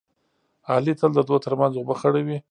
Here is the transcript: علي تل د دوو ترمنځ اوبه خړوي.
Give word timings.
علي 0.69 0.93
تل 0.99 1.11
د 1.15 1.19
دوو 1.27 1.43
ترمنځ 1.45 1.73
اوبه 1.75 1.95
خړوي. 1.99 2.37